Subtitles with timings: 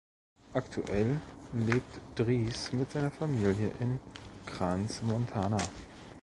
[0.55, 1.21] Aktuell
[1.53, 3.99] lebt Dries mit seiner Familie in
[4.47, 5.59] Crans-Montana.